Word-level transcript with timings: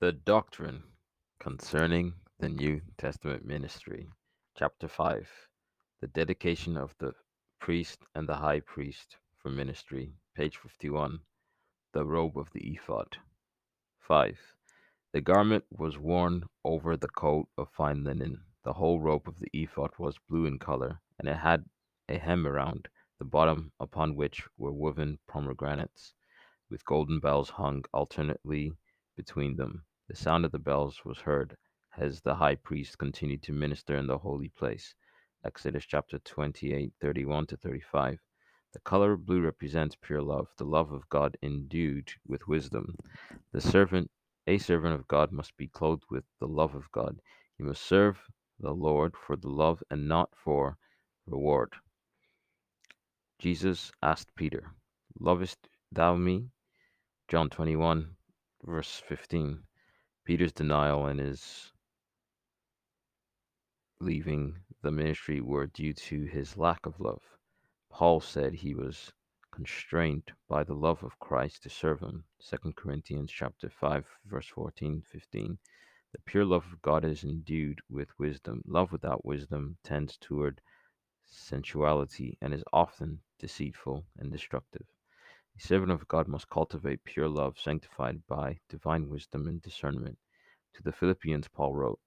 The 0.00 0.12
Doctrine 0.12 0.82
Concerning 1.40 2.14
the 2.38 2.48
New 2.48 2.80
Testament 2.96 3.44
Ministry, 3.44 4.08
Chapter 4.56 4.88
5 4.88 5.28
The 6.00 6.06
Dedication 6.06 6.78
of 6.78 6.94
the 6.96 7.12
Priest 7.58 7.98
and 8.14 8.26
the 8.26 8.36
High 8.36 8.60
Priest 8.60 9.18
for 9.36 9.50
Ministry, 9.50 10.14
page 10.34 10.56
51 10.56 11.20
The 11.92 12.06
Robe 12.06 12.38
of 12.38 12.50
the 12.54 12.60
Ephod. 12.60 13.18
5. 13.98 14.38
The 15.12 15.20
garment 15.20 15.64
was 15.70 15.98
worn 15.98 16.44
over 16.64 16.96
the 16.96 17.08
coat 17.08 17.50
of 17.58 17.68
fine 17.68 18.02
linen. 18.02 18.40
The 18.64 18.72
whole 18.72 19.00
robe 19.02 19.28
of 19.28 19.38
the 19.38 19.50
ephod 19.52 19.90
was 19.98 20.16
blue 20.30 20.46
in 20.46 20.58
color, 20.58 20.98
and 21.18 21.28
it 21.28 21.36
had 21.36 21.66
a 22.08 22.16
hem 22.16 22.46
around 22.46 22.88
the 23.18 23.26
bottom 23.26 23.70
upon 23.78 24.16
which 24.16 24.48
were 24.56 24.72
woven 24.72 25.18
pomegranates, 25.28 26.14
with 26.70 26.86
golden 26.86 27.20
bells 27.20 27.50
hung 27.50 27.84
alternately 27.92 28.72
between 29.14 29.56
them. 29.56 29.84
The 30.10 30.16
sound 30.16 30.44
of 30.44 30.50
the 30.50 30.58
bells 30.58 31.04
was 31.04 31.20
heard 31.20 31.56
as 31.96 32.20
the 32.20 32.34
high 32.34 32.56
priest 32.56 32.98
continued 32.98 33.44
to 33.44 33.52
minister 33.52 33.96
in 33.96 34.08
the 34.08 34.18
holy 34.18 34.48
place. 34.48 34.92
Exodus 35.44 35.86
chapter 35.86 36.18
28, 36.18 36.92
31 37.00 37.46
to 37.46 37.56
35. 37.56 38.18
The 38.72 38.80
color 38.80 39.16
blue 39.16 39.40
represents 39.40 39.96
pure 40.02 40.20
love, 40.20 40.48
the 40.58 40.64
love 40.64 40.90
of 40.90 41.08
God 41.10 41.36
endued 41.44 42.12
with 42.26 42.48
wisdom. 42.48 42.96
The 43.52 43.60
servant, 43.60 44.10
a 44.48 44.58
servant 44.58 44.94
of 44.94 45.06
God, 45.06 45.30
must 45.30 45.56
be 45.56 45.68
clothed 45.68 46.06
with 46.10 46.24
the 46.40 46.48
love 46.48 46.74
of 46.74 46.90
God. 46.90 47.20
He 47.56 47.62
must 47.62 47.82
serve 47.82 48.18
the 48.58 48.74
Lord 48.74 49.14
for 49.16 49.36
the 49.36 49.48
love 49.48 49.80
and 49.92 50.08
not 50.08 50.30
for 50.34 50.76
reward. 51.24 51.72
Jesus 53.38 53.92
asked 54.02 54.34
Peter, 54.34 54.72
Lovest 55.20 55.68
thou 55.92 56.16
me? 56.16 56.50
John 57.28 57.48
21, 57.48 58.16
verse 58.64 59.00
15. 59.06 59.62
Peter's 60.30 60.52
denial 60.52 61.06
and 61.06 61.18
his 61.18 61.72
leaving 63.98 64.60
the 64.80 64.92
ministry 64.92 65.40
were 65.40 65.66
due 65.66 65.92
to 65.92 66.22
his 66.22 66.56
lack 66.56 66.86
of 66.86 67.00
love. 67.00 67.20
Paul 67.90 68.20
said 68.20 68.54
he 68.54 68.72
was 68.72 69.12
constrained 69.50 70.30
by 70.48 70.62
the 70.62 70.76
love 70.76 71.02
of 71.02 71.18
Christ 71.18 71.64
to 71.64 71.68
serve 71.68 71.98
him. 71.98 72.22
2 72.48 72.74
Corinthians 72.76 73.32
chapter 73.32 73.68
5 73.68 74.06
verse 74.24 74.46
14 74.46 75.02
15. 75.02 75.58
The 76.12 76.20
pure 76.20 76.44
love 76.44 76.64
of 76.72 76.80
God 76.80 77.04
is 77.04 77.24
endued 77.24 77.80
with 77.88 78.16
wisdom. 78.16 78.62
Love 78.64 78.92
without 78.92 79.24
wisdom 79.24 79.78
tends 79.82 80.16
toward 80.16 80.60
sensuality 81.24 82.38
and 82.40 82.54
is 82.54 82.62
often 82.72 83.18
deceitful 83.40 84.06
and 84.16 84.30
destructive. 84.30 84.86
A 85.60 85.62
servant 85.62 85.92
of 85.92 86.08
God 86.08 86.26
must 86.26 86.48
cultivate 86.48 87.04
pure 87.04 87.28
love 87.28 87.58
sanctified 87.58 88.26
by 88.26 88.60
divine 88.70 89.10
wisdom 89.10 89.46
and 89.46 89.60
discernment. 89.60 90.16
To 90.72 90.82
the 90.82 90.90
Philippians, 90.90 91.48
Paul 91.48 91.74
wrote, 91.74 92.00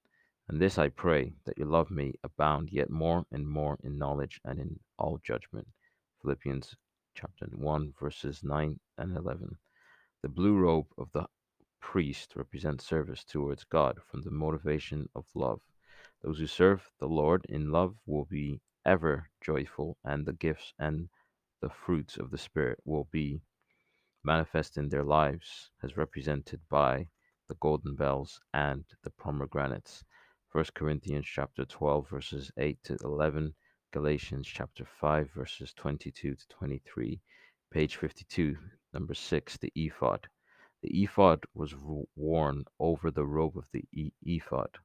And 0.47 0.59
this 0.59 0.79
I 0.79 0.89
pray, 0.89 1.35
that 1.45 1.59
your 1.59 1.67
love 1.67 1.91
may 1.91 2.13
abound 2.23 2.71
yet 2.71 2.89
more 2.89 3.27
and 3.31 3.47
more 3.47 3.77
in 3.83 3.99
knowledge 3.99 4.41
and 4.43 4.59
in 4.59 4.79
all 4.97 5.19
judgment. 5.19 5.67
Philippians 6.19 6.75
chapter 7.13 7.45
1, 7.45 7.93
verses 7.99 8.43
9 8.43 8.79
and 8.97 9.15
11. 9.15 9.55
The 10.23 10.29
blue 10.29 10.57
robe 10.57 10.87
of 10.97 11.11
the 11.11 11.27
priest 11.79 12.35
represents 12.35 12.87
service 12.87 13.23
towards 13.23 13.65
God 13.65 13.99
from 14.09 14.23
the 14.23 14.31
motivation 14.31 15.07
of 15.13 15.27
love. 15.35 15.61
Those 16.23 16.39
who 16.39 16.47
serve 16.47 16.89
the 16.99 17.07
Lord 17.07 17.45
in 17.47 17.71
love 17.71 17.95
will 18.07 18.25
be 18.25 18.61
ever 18.83 19.29
joyful, 19.41 19.97
and 20.03 20.25
the 20.25 20.33
gifts 20.33 20.73
and 20.79 21.07
the 21.63 21.69
fruits 21.69 22.17
of 22.17 22.29
the 22.29 22.37
Spirit 22.37 22.77
will 22.83 23.07
be 23.09 23.39
manifest 24.21 24.77
in 24.77 24.89
their 24.89 25.05
lives, 25.05 25.71
as 25.81 25.95
represented 25.95 26.59
by 26.69 27.07
the 27.47 27.55
golden 27.61 27.95
bells 27.95 28.37
and 28.53 28.83
the 29.05 29.09
pomegranates. 29.11 30.03
1 30.51 30.65
Corinthians 30.75 31.25
chapter 31.25 31.63
12 31.63 32.09
verses 32.09 32.51
8 32.57 32.77
to 32.83 32.97
11, 33.01 33.55
Galatians 33.93 34.45
chapter 34.45 34.85
5 34.99 35.31
verses 35.31 35.73
22 35.77 36.35
to 36.35 36.47
23, 36.49 37.21
page 37.71 37.95
52, 37.95 38.57
number 38.93 39.13
6, 39.13 39.57
the 39.59 39.71
ephod. 39.73 40.27
The 40.81 40.89
ephod 41.01 41.45
was 41.53 41.73
worn 42.17 42.65
over 42.77 43.09
the 43.09 43.25
robe 43.25 43.57
of 43.57 43.69
the 43.71 43.85
ephod. 44.25 44.79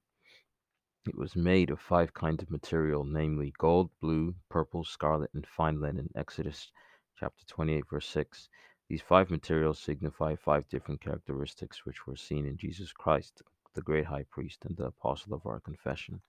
It 1.08 1.16
was 1.16 1.34
made 1.34 1.70
of 1.70 1.80
five 1.80 2.12
kinds 2.12 2.42
of 2.42 2.50
material, 2.50 3.02
namely 3.02 3.54
gold, 3.56 3.90
blue, 3.98 4.34
purple, 4.50 4.84
scarlet, 4.84 5.30
and 5.32 5.46
fine 5.46 5.80
linen. 5.80 6.10
Exodus 6.14 6.70
chapter 7.18 7.46
28, 7.46 7.84
verse 7.88 8.06
6. 8.08 8.50
These 8.90 9.00
five 9.00 9.30
materials 9.30 9.78
signify 9.78 10.36
five 10.36 10.68
different 10.68 11.00
characteristics 11.00 11.86
which 11.86 12.06
were 12.06 12.14
seen 12.14 12.44
in 12.44 12.58
Jesus 12.58 12.92
Christ, 12.92 13.40
the 13.72 13.80
great 13.80 14.04
high 14.04 14.24
priest 14.24 14.66
and 14.66 14.76
the 14.76 14.88
apostle 14.88 15.32
of 15.32 15.46
our 15.46 15.60
confession. 15.60 16.20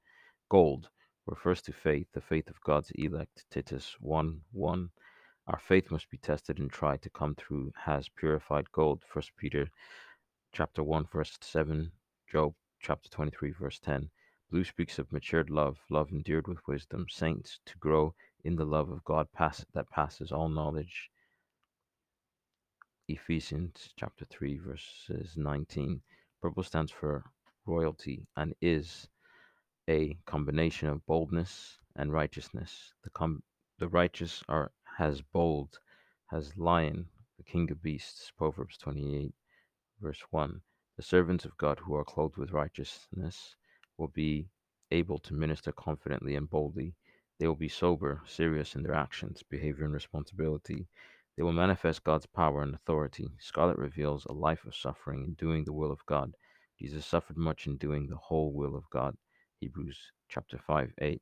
Gold 0.48 0.88
refers 1.26 1.62
to 1.64 1.74
faith, 1.74 2.08
the 2.14 2.22
faith 2.22 2.50
of 2.50 2.62
God's 2.62 2.92
elect. 2.92 3.44
Titus 3.52 3.98
1 4.00 4.40
1. 4.54 4.90
Our 5.48 5.60
faith 5.60 5.92
must 5.92 6.10
be 6.10 6.18
tested 6.20 6.58
and 6.58 6.72
tried 6.72 7.02
to 7.02 7.10
come 7.10 7.36
through 7.36 7.74
has 7.76 8.08
purified 8.08 8.72
gold. 8.72 9.04
First 9.06 9.36
Peter 9.36 9.70
chapter 10.54 10.84
1 10.84 11.08
verse 11.12 11.38
7, 11.42 11.92
Job 12.32 12.54
chapter 12.80 13.10
23 13.10 13.52
verse 13.52 13.80
10. 13.80 14.10
Blue 14.52 14.64
speaks 14.64 14.98
of 14.98 15.12
matured 15.12 15.52
love, 15.52 15.78
love 15.92 16.12
endured 16.12 16.48
with 16.48 16.68
wisdom, 16.68 17.06
saints 17.08 17.60
to 17.68 17.78
grow 17.78 18.16
in 18.44 18.56
the 18.56 18.66
love 18.66 18.90
of 18.90 19.04
God 19.04 19.32
pass, 19.32 19.64
that 19.76 19.92
passes 19.92 20.32
all 20.32 20.50
knowledge. 20.50 21.12
Ephesians 23.08 23.94
chapter 23.96 24.26
3, 24.26 24.58
verses 24.58 25.38
19. 25.38 26.02
Purple 26.42 26.64
stands 26.64 26.92
for 26.92 27.26
royalty 27.68 28.26
and 28.38 28.56
is 28.60 29.08
a 29.88 30.18
combination 30.26 30.90
of 30.90 31.06
boldness 31.06 31.78
and 31.96 32.12
righteousness. 32.12 32.94
The, 33.04 33.12
com- 33.12 33.44
the 33.78 33.88
righteous 33.88 34.44
are 34.50 34.72
has 34.98 35.22
bold, 35.22 35.78
has 36.32 36.58
lion, 36.58 37.08
the 37.38 37.44
king 37.44 37.70
of 37.70 37.84
beasts. 37.84 38.32
Proverbs 38.36 38.80
28, 38.80 39.32
verse 40.02 40.24
1. 40.32 40.60
The 40.98 41.04
servants 41.04 41.46
of 41.46 41.56
God 41.58 41.78
who 41.78 41.94
are 41.94 42.04
clothed 42.04 42.38
with 42.38 42.52
righteousness 42.52 43.56
will 44.00 44.08
be 44.08 44.48
able 44.92 45.20
to 45.20 45.34
minister 45.34 45.72
confidently 45.74 46.36
and 46.36 46.50
boldly. 46.50 46.96
They 47.38 47.48
will 47.48 47.56
be 47.56 47.68
sober, 47.70 48.22
serious 48.26 48.76
in 48.76 48.84
their 48.84 48.96
actions, 48.96 49.44
behavior, 49.44 49.86
and 49.86 49.94
responsibility. 49.94 50.88
They 51.36 51.44
will 51.44 51.54
manifest 51.54 52.04
God's 52.04 52.26
power 52.26 52.62
and 52.64 52.74
authority. 52.74 53.30
Scarlet 53.40 53.78
reveals 53.78 54.26
a 54.26 54.34
life 54.34 54.66
of 54.66 54.76
suffering 54.76 55.24
in 55.24 55.34
doing 55.34 55.64
the 55.64 55.74
will 55.74 55.92
of 55.92 56.06
God. 56.06 56.34
Jesus 56.80 57.06
suffered 57.06 57.38
much 57.38 57.68
in 57.68 57.78
doing 57.78 58.08
the 58.08 58.18
whole 58.18 58.54
will 58.54 58.76
of 58.76 58.90
God. 58.90 59.16
Hebrews 59.60 60.00
chapter 60.30 60.58
5, 60.58 60.94
8. 61.00 61.22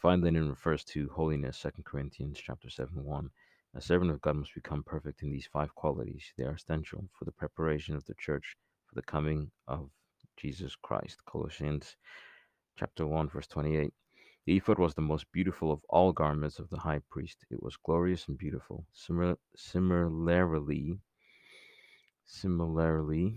Fine 0.00 0.20
linen 0.20 0.48
refers 0.48 0.84
to 0.84 1.08
holiness, 1.08 1.60
2 1.60 1.82
Corinthians 1.84 2.40
chapter 2.40 2.70
7, 2.70 3.04
1. 3.04 3.30
A 3.74 3.80
servant 3.80 4.12
of 4.12 4.20
God 4.20 4.36
must 4.36 4.54
become 4.54 4.82
perfect 4.84 5.22
in 5.22 5.30
these 5.30 5.48
five 5.52 5.74
qualities. 5.74 6.32
They 6.36 6.44
are 6.44 6.54
essential 6.54 7.08
for 7.18 7.24
the 7.24 7.32
preparation 7.32 7.96
of 7.96 8.04
the 8.06 8.14
church 8.14 8.56
for 8.86 8.94
the 8.94 9.02
coming 9.02 9.50
of 9.66 9.90
Jesus 10.38 10.76
Christ. 10.76 11.24
Colossians 11.26 11.96
chapter 12.78 13.06
1 13.06 13.28
verse 13.28 13.48
28. 13.48 13.92
The 14.46 14.56
ephod 14.56 14.78
was 14.78 14.94
the 14.94 15.02
most 15.02 15.26
beautiful 15.32 15.72
of 15.72 15.80
all 15.88 16.12
garments 16.12 16.60
of 16.60 16.70
the 16.70 16.78
high 16.78 17.00
priest. 17.10 17.44
It 17.50 17.60
was 17.60 17.76
glorious 17.76 18.28
and 18.28 18.38
beautiful. 18.38 18.86
Similar, 18.92 19.36
similarly, 19.56 21.00
similarly, 22.24 23.36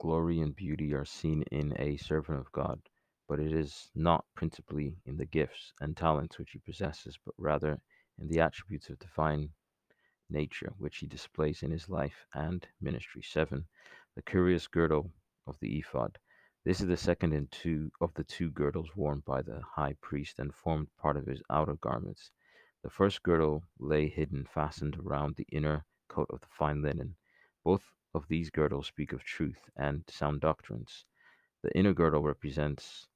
glory 0.00 0.40
and 0.40 0.54
beauty 0.54 0.94
are 0.94 1.04
seen 1.04 1.42
in 1.50 1.74
a 1.80 1.96
servant 1.96 2.38
of 2.38 2.52
God, 2.52 2.80
but 3.28 3.40
it 3.40 3.52
is 3.52 3.90
not 3.96 4.24
principally 4.36 4.94
in 5.06 5.16
the 5.16 5.26
gifts 5.26 5.72
and 5.80 5.96
talents 5.96 6.38
which 6.38 6.52
he 6.52 6.60
possesses, 6.60 7.18
but 7.24 7.34
rather 7.36 7.80
in 8.20 8.28
the 8.28 8.40
attributes 8.40 8.88
of 8.90 8.98
divine 9.00 9.50
nature 10.30 10.72
which 10.78 10.98
he 10.98 11.06
displays 11.06 11.62
in 11.62 11.70
his 11.72 11.88
life 11.88 12.26
and 12.32 12.66
ministry. 12.80 13.22
7. 13.22 13.64
The 14.14 14.22
curious 14.22 14.68
girdle 14.68 15.10
of 15.46 15.58
the 15.60 15.78
ephod. 15.78 16.18
This 16.64 16.80
is 16.80 16.88
the 16.88 16.96
second 16.96 17.32
in 17.32 17.46
two 17.46 17.92
of 18.00 18.12
the 18.14 18.24
two 18.24 18.50
girdles 18.50 18.96
worn 18.96 19.22
by 19.24 19.42
the 19.42 19.60
high 19.62 19.94
priest 20.00 20.38
and 20.38 20.54
formed 20.54 20.88
part 20.96 21.16
of 21.16 21.26
his 21.26 21.42
outer 21.48 21.76
garments. 21.76 22.30
The 22.82 22.90
first 22.90 23.22
girdle 23.22 23.62
lay 23.78 24.08
hidden, 24.08 24.44
fastened 24.44 24.96
around 24.96 25.36
the 25.36 25.46
inner 25.52 25.84
coat 26.08 26.28
of 26.30 26.40
the 26.40 26.48
fine 26.50 26.82
linen. 26.82 27.16
Both 27.64 27.84
of 28.14 28.28
these 28.28 28.50
girdles 28.50 28.86
speak 28.86 29.12
of 29.12 29.22
truth 29.22 29.70
and 29.76 30.02
sound 30.08 30.40
doctrines. 30.40 31.04
The 31.62 31.76
inner 31.76 31.92
girdle 31.92 32.22
represents 32.22 33.06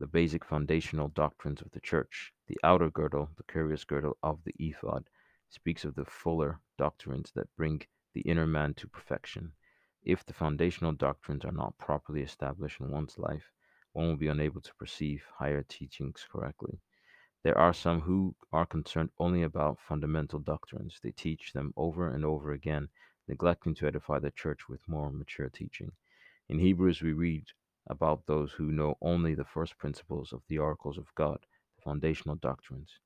the 0.00 0.06
basic 0.06 0.44
foundational 0.44 1.08
doctrines 1.08 1.60
of 1.60 1.70
the 1.72 1.80
church. 1.80 2.32
The 2.46 2.58
outer 2.62 2.90
girdle, 2.90 3.30
the 3.36 3.42
curious 3.42 3.84
girdle 3.84 4.16
of 4.22 4.42
the 4.44 4.54
ephod, 4.58 5.08
speaks 5.50 5.84
of 5.84 5.94
the 5.94 6.04
fuller 6.04 6.60
doctrines 6.76 7.32
that 7.34 7.54
bring 7.56 7.82
the 8.14 8.22
inner 8.22 8.46
man 8.46 8.74
to 8.74 8.88
perfection. 8.88 9.52
If 10.08 10.24
the 10.24 10.32
foundational 10.32 10.92
doctrines 10.92 11.44
are 11.44 11.52
not 11.52 11.76
properly 11.76 12.22
established 12.22 12.80
in 12.80 12.90
one's 12.90 13.18
life, 13.18 13.52
one 13.92 14.06
will 14.06 14.16
be 14.16 14.28
unable 14.28 14.62
to 14.62 14.74
perceive 14.76 15.22
higher 15.36 15.62
teachings 15.62 16.26
correctly. 16.32 16.80
There 17.42 17.58
are 17.58 17.74
some 17.74 18.00
who 18.00 18.34
are 18.50 18.64
concerned 18.64 19.10
only 19.18 19.42
about 19.42 19.78
fundamental 19.86 20.38
doctrines. 20.38 20.98
They 21.02 21.10
teach 21.10 21.52
them 21.52 21.74
over 21.76 22.08
and 22.08 22.24
over 22.24 22.52
again, 22.52 22.88
neglecting 23.28 23.74
to 23.74 23.86
edify 23.86 24.18
the 24.18 24.30
church 24.30 24.66
with 24.66 24.88
more 24.88 25.12
mature 25.12 25.50
teaching. 25.50 25.92
In 26.48 26.58
Hebrews, 26.58 27.02
we 27.02 27.12
read 27.12 27.44
about 27.90 28.24
those 28.24 28.50
who 28.52 28.72
know 28.72 28.96
only 29.02 29.34
the 29.34 29.44
first 29.44 29.76
principles 29.76 30.32
of 30.32 30.40
the 30.48 30.56
oracles 30.56 30.96
of 30.96 31.14
God, 31.16 31.40
the 31.76 31.82
foundational 31.82 32.36
doctrines. 32.36 32.98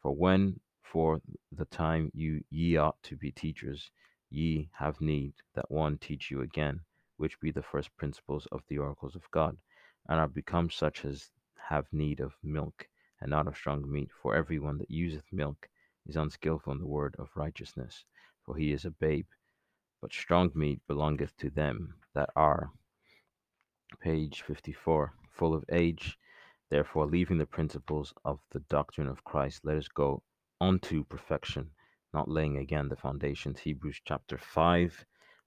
For 0.00 0.16
when 0.16 0.60
for 0.82 1.20
the 1.52 1.66
time 1.66 2.10
you 2.14 2.42
ye 2.48 2.78
ought 2.78 3.02
to 3.02 3.14
be 3.14 3.30
teachers, 3.30 3.90
ye 4.30 4.68
have 4.72 5.00
need 5.00 5.32
that 5.54 5.70
one 5.70 5.98
teach 5.98 6.30
you 6.30 6.40
again, 6.40 6.80
which 7.16 7.40
be 7.40 7.50
the 7.50 7.62
first 7.62 7.96
principles 7.96 8.46
of 8.52 8.62
the 8.68 8.78
oracles 8.78 9.14
of 9.14 9.30
God, 9.30 9.56
and 10.08 10.18
are 10.18 10.28
become 10.28 10.70
such 10.70 11.04
as 11.04 11.30
have 11.68 11.92
need 11.92 12.20
of 12.20 12.36
milk, 12.42 12.88
and 13.20 13.30
not 13.30 13.46
of 13.46 13.56
strong 13.56 13.90
meat. 13.90 14.10
For 14.22 14.34
every 14.34 14.58
one 14.58 14.78
that 14.78 14.90
useth 14.90 15.32
milk 15.32 15.68
is 16.06 16.16
unskilful 16.16 16.72
in 16.72 16.78
the 16.78 16.86
word 16.86 17.16
of 17.18 17.36
righteousness, 17.36 18.04
for 18.44 18.56
he 18.56 18.72
is 18.72 18.84
a 18.84 18.90
babe. 18.90 19.26
But 20.00 20.12
strong 20.12 20.50
meat 20.54 20.80
belongeth 20.86 21.36
to 21.38 21.50
them 21.50 21.94
that 22.14 22.30
are 22.36 22.70
page 24.00 24.42
54, 24.42 25.12
full 25.30 25.54
of 25.54 25.64
age. 25.70 26.18
Therefore, 26.68 27.06
leaving 27.06 27.38
the 27.38 27.46
principles 27.46 28.12
of 28.24 28.40
the 28.50 28.60
doctrine 28.60 29.08
of 29.08 29.24
Christ, 29.24 29.64
let 29.64 29.76
us 29.76 29.88
go 29.88 30.22
unto 30.60 31.04
perfection, 31.04 31.70
not 32.12 32.28
laying 32.28 32.58
again 32.58 32.88
the 32.88 32.96
foundations. 32.96 33.58
Hebrews 33.60 34.00
chapter 34.04 34.38
5, 34.38 35.04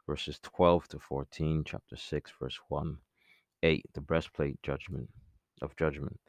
verses 0.08 0.40
12 0.42 0.88
to 0.90 1.00
14, 1.00 1.64
chapter 1.66 1.96
6, 1.96 2.32
verse 2.40 2.60
1. 2.70 2.98
8. 3.64 3.86
The 3.94 4.02
breastplate 4.02 4.62
judgment 4.64 5.10
of 5.62 5.76
judgment. 5.76 6.20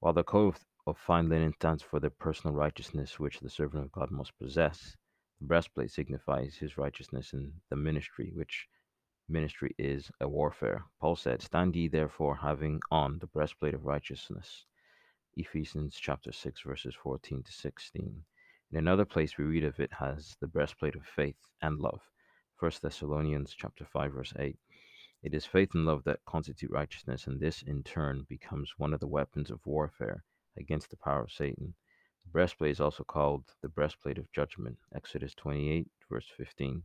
While 0.00 0.12
the 0.12 0.24
coat 0.24 0.58
of 0.86 0.98
fine 0.98 1.28
linen 1.28 1.52
stands 1.54 1.82
for 1.82 2.00
the 2.00 2.10
personal 2.10 2.54
righteousness 2.54 3.18
which 3.18 3.40
the 3.40 3.50
servant 3.50 3.84
of 3.84 3.92
God 3.92 4.10
must 4.10 4.38
possess, 4.38 4.96
the 5.40 5.46
breastplate 5.46 5.90
signifies 5.90 6.54
his 6.56 6.78
righteousness 6.78 7.32
in 7.32 7.52
the 7.70 7.76
ministry 7.76 8.30
which 8.34 8.68
ministry 9.28 9.74
is 9.78 10.10
a 10.20 10.28
warfare. 10.28 10.84
Paul 11.00 11.16
said, 11.16 11.42
Stand 11.42 11.74
ye 11.76 11.88
therefore, 11.88 12.36
having 12.36 12.80
on 12.90 13.18
the 13.18 13.26
breastplate 13.26 13.74
of 13.74 13.84
righteousness. 13.84 14.64
Ephesians 15.36 15.96
chapter 16.00 16.32
6, 16.32 16.62
verses 16.62 16.94
14 16.94 17.42
to 17.42 17.52
16. 17.52 18.24
In 18.72 18.78
another 18.78 19.04
place 19.04 19.38
we 19.38 19.44
read 19.44 19.62
of 19.62 19.78
it 19.78 19.92
as 20.00 20.36
the 20.40 20.48
breastplate 20.48 20.96
of 20.96 21.06
faith 21.06 21.36
and 21.62 21.78
love. 21.78 22.00
1 22.58 22.72
Thessalonians 22.82 23.54
chapter 23.54 23.84
5, 23.84 24.12
verse 24.12 24.32
8. 24.36 24.58
It 25.22 25.34
is 25.34 25.46
faith 25.46 25.72
and 25.74 25.86
love 25.86 26.02
that 26.02 26.24
constitute 26.24 26.72
righteousness, 26.72 27.28
and 27.28 27.38
this 27.38 27.62
in 27.62 27.84
turn 27.84 28.26
becomes 28.28 28.74
one 28.76 28.92
of 28.92 28.98
the 28.98 29.06
weapons 29.06 29.52
of 29.52 29.64
warfare 29.64 30.24
against 30.58 30.90
the 30.90 30.96
power 30.96 31.22
of 31.22 31.30
Satan. 31.30 31.74
The 32.24 32.30
breastplate 32.32 32.72
is 32.72 32.80
also 32.80 33.04
called 33.04 33.44
the 33.62 33.68
breastplate 33.68 34.18
of 34.18 34.32
judgment. 34.32 34.78
Exodus 34.92 35.32
28, 35.36 35.88
verse 36.10 36.28
15. 36.36 36.82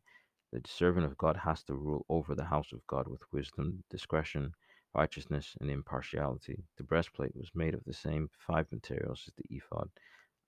The 0.51 0.61
servant 0.67 1.07
of 1.07 1.17
God 1.17 1.35
has 1.37 1.63
to 1.63 1.73
rule 1.73 2.05
over 2.09 2.35
the 2.35 2.45
house 2.45 2.71
of 2.73 2.85
God 2.85 3.07
with 3.07 3.23
wisdom, 3.33 3.83
discretion, 3.89 4.53
righteousness, 4.93 5.55
and 5.59 5.71
impartiality. 5.71 6.63
The 6.77 6.83
breastplate 6.83 7.35
was 7.35 7.49
made 7.55 7.73
of 7.73 7.83
the 7.85 7.93
same 7.93 8.29
five 8.37 8.71
materials 8.71 9.23
as 9.27 9.33
the 9.33 9.55
ephod 9.55 9.89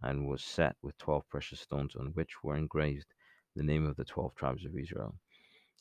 and 0.04 0.28
was 0.28 0.44
set 0.44 0.76
with 0.82 0.98
twelve 0.98 1.28
precious 1.30 1.62
stones 1.62 1.96
on 1.96 2.08
which 2.14 2.44
were 2.44 2.58
engraved 2.58 3.08
the 3.56 3.64
name 3.64 3.86
of 3.86 3.96
the 3.96 4.06
twelve 4.06 4.36
tribes 4.36 4.66
of 4.66 4.78
Israel. 4.78 5.16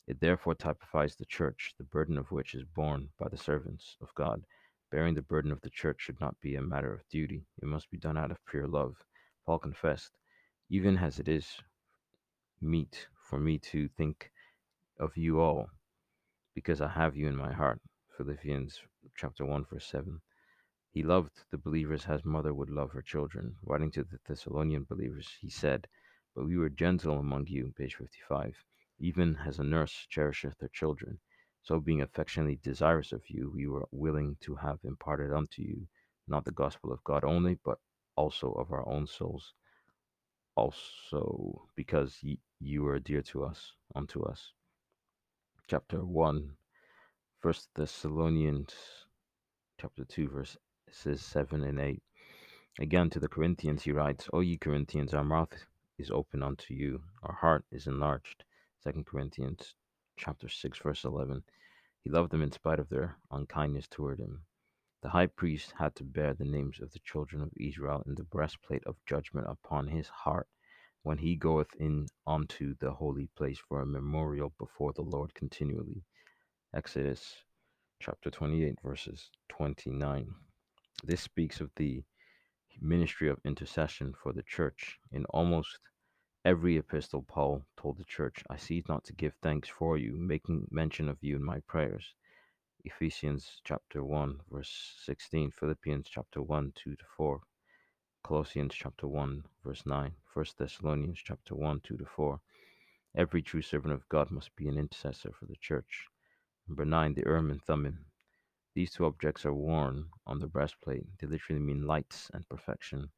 It 0.07 0.19
therefore 0.19 0.55
typifies 0.55 1.15
the 1.15 1.25
church, 1.25 1.73
the 1.77 1.85
burden 1.85 2.17
of 2.17 2.31
which 2.31 2.55
is 2.55 2.63
borne 2.75 3.09
by 3.19 3.29
the 3.29 3.37
servants 3.37 3.97
of 4.01 4.13
God. 4.15 4.43
Bearing 4.91 5.15
the 5.15 5.21
burden 5.21 5.51
of 5.51 5.61
the 5.61 5.69
church 5.69 6.01
should 6.01 6.19
not 6.19 6.39
be 6.41 6.55
a 6.55 6.61
matter 6.61 6.93
of 6.93 7.07
duty, 7.09 7.45
it 7.61 7.65
must 7.65 7.89
be 7.89 7.97
done 7.97 8.17
out 8.17 8.31
of 8.31 8.45
pure 8.45 8.67
love. 8.67 8.95
Paul 9.45 9.59
confessed, 9.59 10.11
Even 10.69 10.97
as 10.97 11.19
it 11.19 11.27
is 11.27 11.47
meet 12.61 13.07
for 13.29 13.39
me 13.39 13.59
to 13.59 13.87
think 13.87 14.31
of 14.99 15.15
you 15.17 15.39
all, 15.39 15.69
because 16.53 16.81
I 16.81 16.89
have 16.89 17.15
you 17.15 17.27
in 17.27 17.35
my 17.35 17.51
heart. 17.51 17.79
Philippians 18.17 18.81
chapter 19.15 19.45
1, 19.45 19.65
verse 19.71 19.85
7. 19.87 20.21
He 20.93 21.01
loved 21.01 21.43
the 21.49 21.57
believers 21.57 22.05
as 22.05 22.23
mother 22.23 22.53
would 22.53 22.69
love 22.69 22.91
her 22.91 23.01
children. 23.01 23.57
Writing 23.63 23.89
to 23.91 24.03
the 24.03 24.19
Thessalonian 24.27 24.83
believers, 24.83 25.35
he 25.41 25.49
said, 25.49 25.87
But 26.35 26.45
we 26.45 26.55
were 26.55 26.69
gentle 26.69 27.17
among 27.17 27.47
you, 27.47 27.73
page 27.75 27.95
55, 27.95 28.63
even 28.99 29.37
as 29.37 29.57
a 29.57 29.63
nurse 29.63 30.05
cherisheth 30.07 30.61
her 30.61 30.67
children. 30.67 31.19
So, 31.63 31.79
being 31.79 32.01
affectionately 32.03 32.57
desirous 32.57 33.11
of 33.11 33.27
you, 33.27 33.51
we 33.55 33.67
were 33.67 33.87
willing 33.91 34.37
to 34.41 34.53
have 34.55 34.79
imparted 34.83 35.33
unto 35.33 35.63
you 35.63 35.87
not 36.27 36.45
the 36.45 36.51
gospel 36.51 36.91
of 36.93 37.03
God 37.03 37.23
only, 37.23 37.55
but 37.65 37.79
also 38.15 38.51
of 38.51 38.71
our 38.71 38.87
own 38.87 39.07
souls, 39.07 39.55
also 40.55 41.69
because 41.75 42.19
ye, 42.21 42.39
you 42.59 42.83
were 42.83 42.99
dear 42.99 43.23
to 43.23 43.43
us, 43.43 43.73
unto 43.95 44.23
us. 44.23 44.53
Chapter 45.67 46.05
1, 46.05 46.55
First 47.39 47.69
Thessalonians 47.73 48.75
chapter 49.79 50.05
2, 50.05 50.27
verses 50.93 51.25
7 51.25 51.63
and 51.63 51.79
8. 51.79 52.03
Again 52.79 53.09
to 53.09 53.19
the 53.19 53.27
Corinthians 53.27 53.81
he 53.81 53.91
writes, 53.91 54.29
O 54.31 54.41
ye 54.41 54.59
Corinthians, 54.59 55.11
our 55.11 55.23
mouth 55.23 55.65
is 55.97 56.11
open 56.11 56.43
unto 56.43 56.75
you, 56.75 57.01
our 57.23 57.33
heart 57.33 57.65
is 57.71 57.87
enlarged. 57.87 58.43
Second 58.83 59.07
Corinthians 59.07 59.73
chapter 60.17 60.47
6, 60.47 60.77
verse 60.77 61.03
11. 61.03 61.41
He 62.03 62.11
loved 62.11 62.29
them 62.29 62.43
in 62.43 62.51
spite 62.51 62.77
of 62.77 62.89
their 62.89 63.17
unkindness 63.31 63.87
toward 63.87 64.19
him. 64.19 64.43
The 65.01 65.09
high 65.09 65.25
priest 65.25 65.73
had 65.79 65.95
to 65.95 66.03
bear 66.03 66.35
the 66.35 66.45
names 66.45 66.79
of 66.79 66.91
the 66.91 66.99
children 66.99 67.41
of 67.41 67.49
Israel 67.59 68.03
in 68.05 68.13
the 68.13 68.23
breastplate 68.23 68.83
of 68.85 68.95
judgment 69.07 69.47
upon 69.49 69.87
his 69.87 70.07
heart 70.07 70.47
when 71.01 71.17
he 71.17 71.35
goeth 71.35 71.73
in 71.79 72.05
unto 72.27 72.75
the 72.79 72.91
holy 72.91 73.29
place 73.35 73.57
for 73.67 73.81
a 73.81 73.85
memorial 73.87 74.53
before 74.59 74.93
the 74.93 75.01
Lord 75.01 75.33
continually. 75.33 76.03
Exodus 76.71 77.37
chapter 77.99 78.29
28, 78.29 78.75
verses 78.83 79.31
29. 79.49 80.35
This 81.05 81.21
speaks 81.21 81.59
of 81.59 81.69
the 81.75 82.01
ministry 82.79 83.29
of 83.29 83.37
intercession 83.43 84.13
for 84.13 84.31
the 84.31 84.43
church. 84.43 84.99
In 85.11 85.25
almost 85.25 85.77
every 86.45 86.77
epistle, 86.77 87.23
Paul 87.27 87.65
told 87.75 87.97
the 87.97 88.05
church, 88.05 88.41
I 88.49 88.55
cease 88.55 88.87
not 88.87 89.03
to 89.05 89.13
give 89.13 89.33
thanks 89.41 89.67
for 89.67 89.97
you, 89.97 90.15
making 90.15 90.69
mention 90.71 91.09
of 91.09 91.17
you 91.19 91.35
in 91.35 91.43
my 91.43 91.59
prayers. 91.67 92.15
Ephesians 92.85 93.59
chapter 93.65 94.01
1, 94.01 94.39
verse 94.49 94.93
16, 95.03 95.51
Philippians 95.51 96.07
chapter 96.09 96.41
1, 96.41 96.71
2 96.75 96.95
to 96.95 97.05
4, 97.17 97.41
Colossians 98.23 98.73
chapter 98.73 99.05
1, 99.05 99.43
verse 99.65 99.85
9, 99.85 100.11
1 100.33 100.45
Thessalonians 100.57 101.19
chapter 101.21 101.53
1, 101.53 101.81
2 101.83 101.97
to 101.97 102.05
4. 102.05 102.39
Every 103.17 103.41
true 103.41 103.61
servant 103.61 103.93
of 103.93 104.07
God 104.07 104.31
must 104.31 104.55
be 104.55 104.69
an 104.69 104.77
intercessor 104.77 105.31
for 105.37 105.47
the 105.47 105.57
church. 105.59 106.07
Number 106.65 106.85
9, 106.85 107.15
the 107.15 107.23
Urim 107.25 107.51
and 107.51 107.61
Thummim. 107.61 108.05
These 108.75 108.93
two 108.93 109.05
objects 109.05 109.45
are 109.45 109.53
worn 109.53 110.09
on 110.25 110.39
the 110.39 110.47
breastplate. 110.47 111.05
They 111.19 111.27
literally 111.27 111.61
mean 111.61 111.85
lights 111.85 112.31
and 112.33 112.49
perfection. 112.49 113.11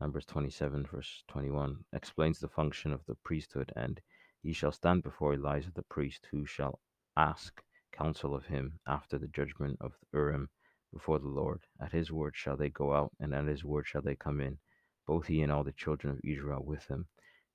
Numbers 0.00 0.24
27, 0.26 0.86
verse 0.86 1.24
21 1.26 1.84
explains 1.92 2.38
the 2.38 2.48
function 2.48 2.92
of 2.92 3.04
the 3.06 3.16
priesthood, 3.16 3.72
and 3.74 4.00
ye 4.42 4.52
shall 4.52 4.70
stand 4.70 5.02
before 5.02 5.34
Eleazar 5.34 5.72
the 5.74 5.82
priest, 5.82 6.28
who 6.30 6.46
shall 6.46 6.78
ask 7.16 7.60
counsel 7.90 8.36
of 8.36 8.46
him 8.46 8.78
after 8.86 9.18
the 9.18 9.26
judgment 9.26 9.76
of 9.80 9.98
Urim 10.12 10.48
before 10.92 11.18
the 11.18 11.26
Lord. 11.28 11.66
At 11.80 11.90
his 11.90 12.12
word 12.12 12.36
shall 12.36 12.56
they 12.56 12.70
go 12.70 12.94
out, 12.94 13.10
and 13.18 13.34
at 13.34 13.46
his 13.46 13.64
word 13.64 13.88
shall 13.88 14.02
they 14.02 14.14
come 14.14 14.40
in, 14.40 14.58
both 15.08 15.26
he 15.26 15.42
and 15.42 15.50
all 15.50 15.64
the 15.64 15.72
children 15.72 16.12
of 16.12 16.20
Israel 16.22 16.62
with 16.64 16.86
him, 16.86 17.08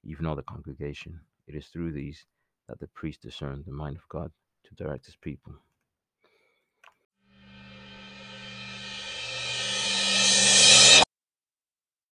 even 0.04 0.26
all 0.26 0.36
the 0.36 0.44
congregation. 0.44 1.22
It 1.48 1.56
is 1.56 1.68
through 1.68 1.94
these 1.94 2.26
that 2.68 2.80
the 2.82 2.88
priest 2.90 3.22
discerned 3.22 3.64
the 3.66 3.72
mind 3.72 3.96
of 3.96 4.10
God 4.10 4.32
to 4.66 4.76
direct 4.76 5.06
his 5.06 5.16
people. 5.16 5.54